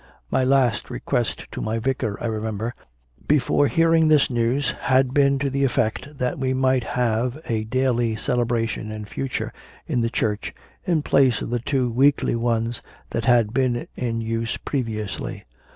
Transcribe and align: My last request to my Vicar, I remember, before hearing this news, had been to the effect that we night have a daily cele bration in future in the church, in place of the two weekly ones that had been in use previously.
My 0.31 0.43
last 0.43 0.89
request 0.89 1.45
to 1.51 1.61
my 1.61 1.77
Vicar, 1.77 2.17
I 2.19 2.25
remember, 2.25 2.73
before 3.27 3.67
hearing 3.67 4.07
this 4.07 4.31
news, 4.31 4.71
had 4.71 5.13
been 5.13 5.37
to 5.37 5.47
the 5.47 5.63
effect 5.63 6.17
that 6.17 6.39
we 6.39 6.53
night 6.55 6.83
have 6.83 7.37
a 7.47 7.65
daily 7.65 8.15
cele 8.15 8.45
bration 8.47 8.91
in 8.91 9.05
future 9.05 9.53
in 9.85 10.01
the 10.01 10.09
church, 10.09 10.55
in 10.85 11.03
place 11.03 11.43
of 11.43 11.51
the 11.51 11.59
two 11.59 11.87
weekly 11.87 12.35
ones 12.35 12.81
that 13.11 13.25
had 13.25 13.53
been 13.53 13.85
in 13.95 14.21
use 14.21 14.57
previously. 14.57 15.45